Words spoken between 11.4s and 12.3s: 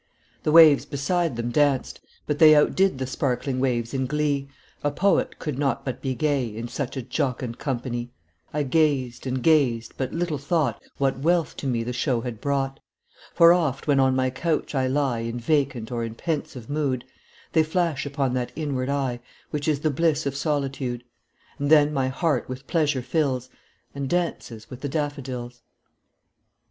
to me the show